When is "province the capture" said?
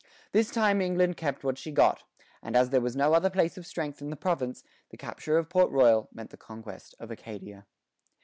4.15-5.37